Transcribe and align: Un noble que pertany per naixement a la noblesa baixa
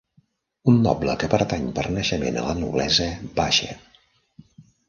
Un 0.71 0.79
noble 0.85 1.15
que 1.23 1.29
pertany 1.33 1.69
per 1.77 1.85
naixement 1.97 2.41
a 2.41 2.47
la 2.49 2.57
noblesa 2.63 3.11
baixa 3.41 3.79